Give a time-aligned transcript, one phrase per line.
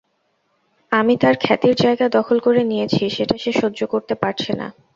[0.91, 4.67] আমি তার খ্যাতির জায়গা দখল করে নিয়েছি সেটা সে সহ্য করতে পারছে না।